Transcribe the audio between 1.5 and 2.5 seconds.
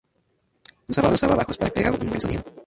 para crear un buen sonido.